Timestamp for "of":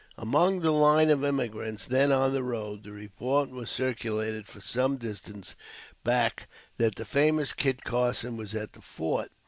1.11-1.23